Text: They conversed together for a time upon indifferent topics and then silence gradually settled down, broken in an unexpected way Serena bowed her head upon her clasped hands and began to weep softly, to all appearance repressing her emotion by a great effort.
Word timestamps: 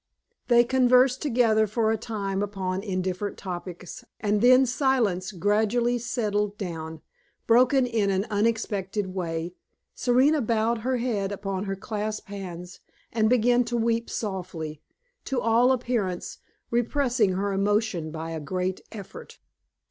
They 0.47 0.63
conversed 0.63 1.21
together 1.21 1.67
for 1.67 1.91
a 1.91 1.95
time 1.95 2.41
upon 2.41 2.81
indifferent 2.81 3.37
topics 3.37 4.03
and 4.19 4.41
then 4.41 4.65
silence 4.65 5.31
gradually 5.31 5.99
settled 5.99 6.57
down, 6.57 7.01
broken 7.45 7.85
in 7.85 8.09
an 8.09 8.25
unexpected 8.31 9.13
way 9.13 9.53
Serena 9.93 10.41
bowed 10.41 10.79
her 10.79 10.97
head 10.97 11.31
upon 11.31 11.65
her 11.65 11.75
clasped 11.75 12.29
hands 12.29 12.79
and 13.13 13.29
began 13.29 13.63
to 13.65 13.77
weep 13.77 14.09
softly, 14.09 14.81
to 15.25 15.39
all 15.39 15.71
appearance 15.71 16.39
repressing 16.71 17.33
her 17.33 17.53
emotion 17.53 18.09
by 18.09 18.31
a 18.31 18.39
great 18.39 18.81
effort. 18.91 19.37